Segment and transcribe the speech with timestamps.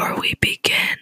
[0.00, 0.96] Before we begin,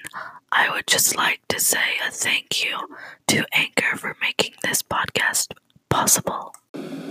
[0.50, 2.96] I would just like to say a thank you
[3.28, 5.52] to Anchor for making this podcast
[5.88, 6.52] possible.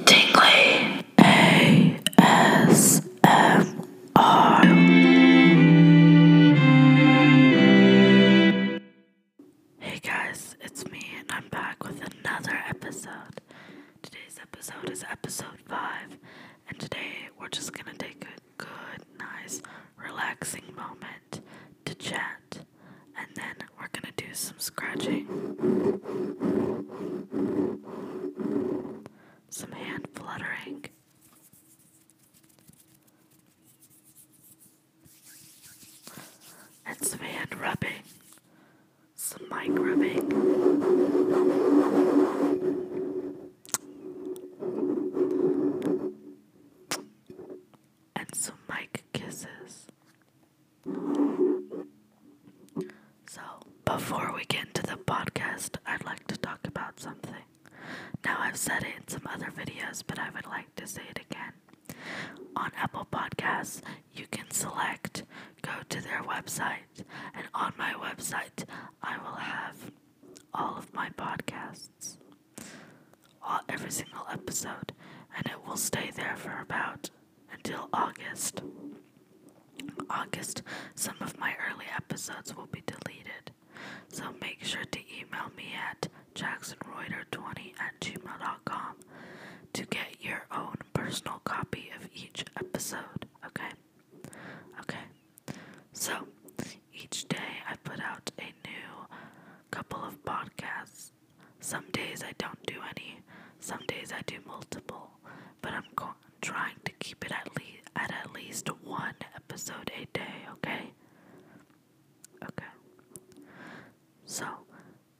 [0.04, 1.94] Tingley ASMR.
[9.80, 13.40] Hey guys, it's me, and I'm back with another episode.
[14.02, 16.18] Today's episode is episode 5,
[16.68, 19.62] and today we're just gonna take a good, nice,
[19.98, 21.27] relaxing moment
[21.98, 22.59] chat,
[23.17, 25.27] and then we're gonna do some scratching,
[29.49, 30.86] some hand fluttering.
[36.86, 38.03] And some hand rubbing,
[39.16, 41.27] some mic rubbing.
[48.16, 49.88] and some mic kisses.
[53.30, 53.41] So,
[53.86, 57.33] before we get into the podcast, I'd like to talk about something.
[58.25, 61.19] Now, I've said it in some other videos, but I would like to say it
[61.30, 61.53] again.
[62.55, 63.81] On Apple Podcasts,
[64.16, 65.25] you can select
[65.61, 67.03] go to their website,
[67.36, 68.66] and on my website,
[69.03, 69.91] I will have
[70.55, 72.17] all of my podcasts,
[73.44, 74.92] all, every single episode,
[75.36, 77.11] and it will stay there for about
[77.53, 78.64] until August.
[80.09, 80.64] August,
[80.95, 83.52] some of my early episodes will be deleted.
[84.09, 88.95] So make sure to email me at jacksonreuter20 at gmail.com
[89.73, 93.28] to get your own personal copy of each episode.
[93.45, 93.70] Okay?
[94.81, 95.03] Okay.
[95.94, 96.14] So
[96.94, 99.08] each day I put out a new
[99.72, 101.11] couple of podcasts.
[101.59, 103.20] Some days I don't do any,
[103.59, 105.09] some days I do multiple,
[105.61, 110.05] but I'm go- trying to keep it at least at at least one episode a
[110.17, 110.92] day, okay?
[112.44, 112.72] Okay.
[114.25, 114.45] So,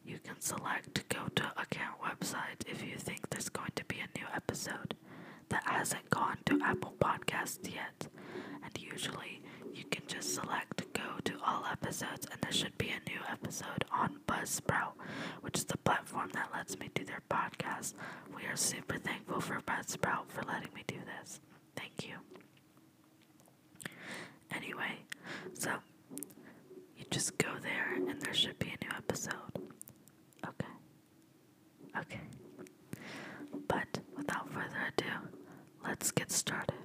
[0.05, 4.18] you can select go to account website if you think there's going to be a
[4.18, 4.96] new episode
[5.50, 8.08] that hasn't gone to Apple Podcasts yet.
[8.63, 9.41] And usually
[9.74, 13.84] you can just select go to all episodes and there should be a new episode
[13.91, 14.94] on Buzzsprout,
[15.41, 17.96] which is the platform that lets me do their podcast.
[18.34, 21.41] We are super thankful for Buzzsprout for letting me do this.
[21.75, 22.16] Thank you.
[24.56, 25.00] Anyway,
[25.53, 25.72] so
[26.96, 29.56] you just go there and there should be a new episode.
[32.02, 32.19] Okay.
[33.68, 35.06] But without further ado,
[35.84, 36.76] let's get started.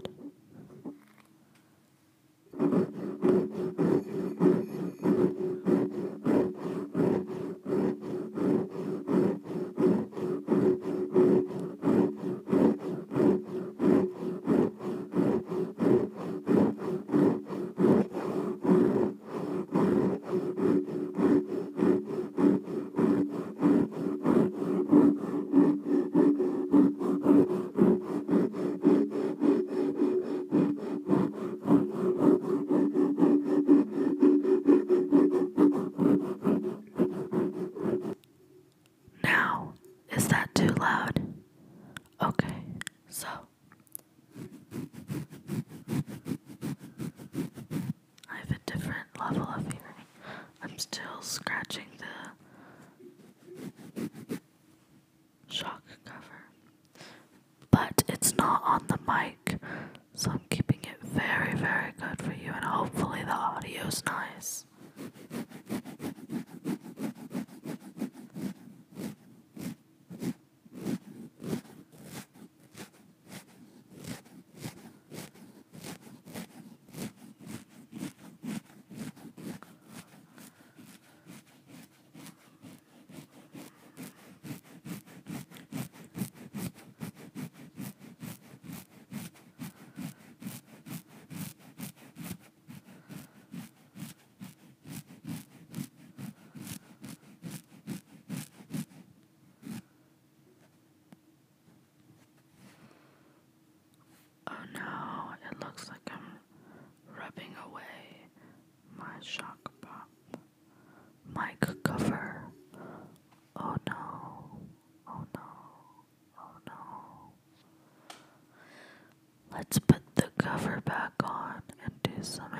[119.55, 122.52] Let's put the cover back on and do some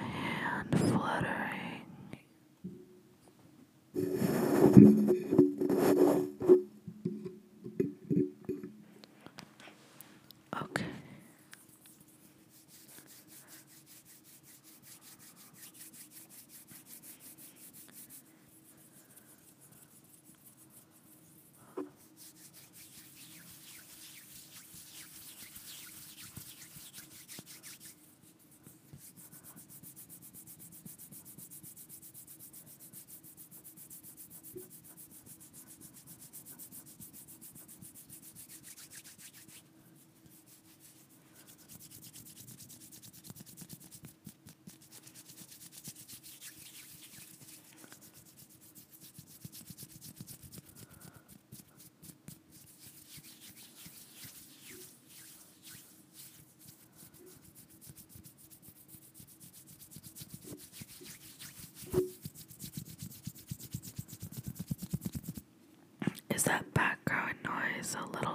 [67.95, 68.32] a little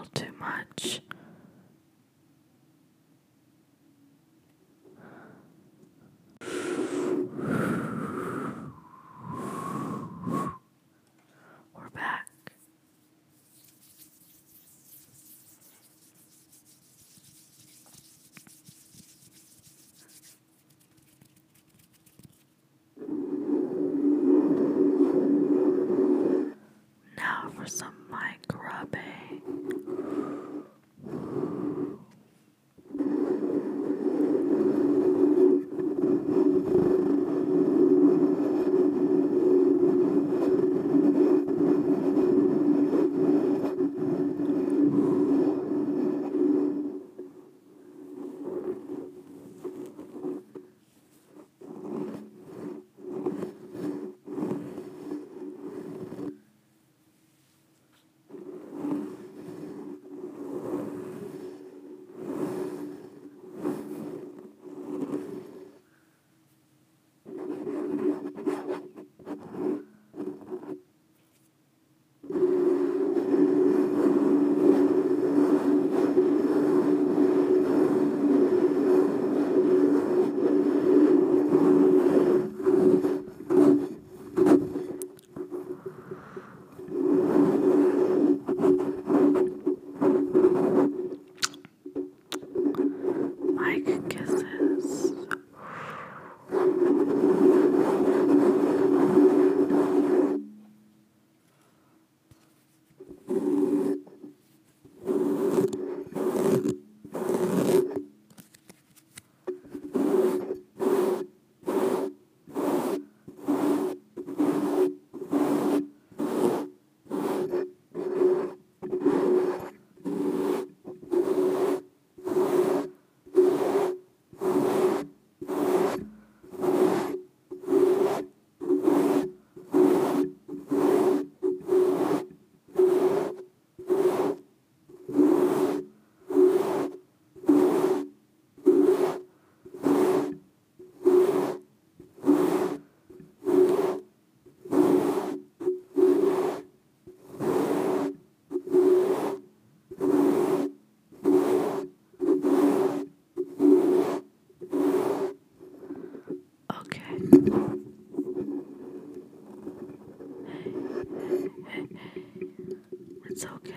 [163.29, 163.74] It's okay.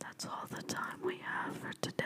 [0.00, 2.04] That's all the time we have for today.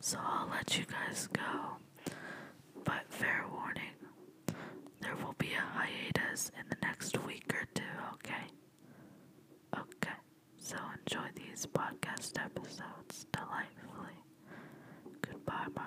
[0.00, 2.12] So I'll let you guys go.
[2.84, 3.96] But fair warning,
[5.00, 7.82] there will be a hiatus in the next week or two,
[8.14, 8.46] okay?
[9.76, 10.16] Okay,
[10.58, 14.18] so enjoy these podcast episodes delightfully.
[15.22, 15.77] Goodbye.